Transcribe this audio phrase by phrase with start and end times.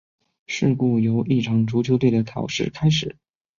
[0.79, 3.15] 故事由一场足球队的考试开始。